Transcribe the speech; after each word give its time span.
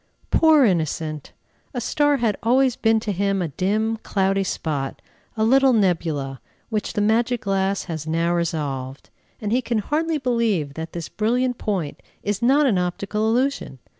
Poor 0.31 0.65
innocent! 0.65 1.31
a 1.75 1.79
star 1.79 2.17
had 2.17 2.35
always 2.41 2.75
been 2.75 2.99
to 2.99 3.11
him 3.11 3.39
a 3.39 3.49
dim, 3.49 3.97
cloudy 3.97 4.43
spot, 4.43 4.99
a 5.37 5.43
little 5.43 5.73
nebula, 5.73 6.41
which 6.69 6.93
the 6.93 7.01
magic 7.01 7.41
glass 7.41 7.83
has 7.83 8.07
now 8.07 8.33
resolved; 8.33 9.11
and 9.39 9.51
he 9.51 9.61
can 9.61 9.77
hardly 9.77 10.17
believe 10.17 10.73
that 10.73 10.93
this 10.93 11.07
brilliant 11.07 11.59
point 11.59 12.01
is 12.23 12.41
not 12.41 12.65
an 12.65 12.79
optical 12.79 13.29
illusion. 13.29 13.77